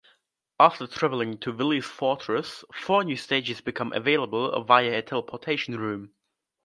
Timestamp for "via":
4.63-4.97